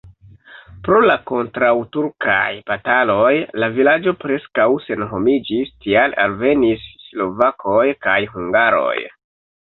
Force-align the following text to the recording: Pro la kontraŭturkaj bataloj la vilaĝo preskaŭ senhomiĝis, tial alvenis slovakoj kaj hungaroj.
Pro 0.85 1.01
la 1.09 1.17
kontraŭturkaj 1.31 2.47
bataloj 2.71 3.33
la 3.65 3.69
vilaĝo 3.75 4.15
preskaŭ 4.23 4.67
senhomiĝis, 4.87 5.71
tial 5.85 6.17
alvenis 6.25 6.91
slovakoj 7.05 7.87
kaj 8.09 8.19
hungaroj. 8.35 8.99